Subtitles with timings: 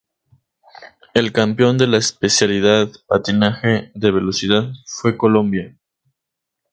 [1.13, 5.77] El campeón de la especialidad Patinaje de velocidad fue Colombia.